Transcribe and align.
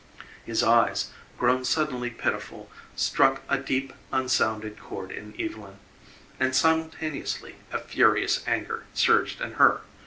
His 0.43 0.63
eyes, 0.63 1.11
grown 1.37 1.63
suddenly 1.63 2.09
pitiful, 2.09 2.71
struck 2.95 3.43
a 3.47 3.59
deep, 3.59 3.93
unsounded 4.11 4.79
chord 4.79 5.11
in 5.11 5.33
Evylyn 5.37 5.77
and 6.39 6.55
simultaneously 6.55 7.57
a 7.71 7.77
furious 7.77 8.41
anger 8.47 8.87
surged 8.95 9.41
in 9.41 9.51
her. 9.61 9.81